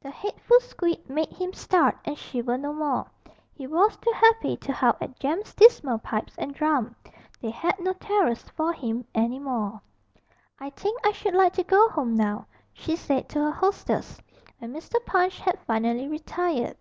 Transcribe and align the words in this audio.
The 0.00 0.10
hateful 0.10 0.60
squeak 0.60 1.10
made 1.10 1.28
him 1.28 1.52
start 1.52 1.98
and 2.06 2.16
shiver 2.16 2.56
no 2.56 2.72
more; 2.72 3.10
he 3.52 3.66
was 3.66 3.98
too 3.98 4.12
happy 4.14 4.56
to 4.56 4.72
howl 4.72 4.96
at 4.98 5.20
Jem's 5.20 5.52
dismal 5.52 5.98
pipes 5.98 6.32
and 6.38 6.54
drum: 6.54 6.96
they 7.42 7.50
had 7.50 7.78
no 7.78 7.92
terrors 7.92 8.40
for 8.56 8.72
him 8.72 9.04
any 9.14 9.38
more. 9.38 9.78
'I 10.58 10.70
think 10.70 11.06
I 11.06 11.12
should 11.12 11.34
like 11.34 11.52
to 11.52 11.64
go 11.64 11.90
home 11.90 12.14
now,' 12.16 12.46
she 12.72 12.96
said 12.96 13.28
to 13.28 13.40
her 13.40 13.50
hostess, 13.52 14.22
when 14.58 14.72
Mr. 14.72 15.04
Punch 15.04 15.38
had 15.38 15.58
finally 15.66 16.08
retired. 16.08 16.78